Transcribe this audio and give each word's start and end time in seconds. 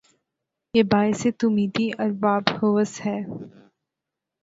یہ 0.73 0.83
باعث 0.91 1.21
تومیدی 1.39 1.87
ارباب 1.99 2.43
ہوس 2.57 2.91
ھے 3.05 3.17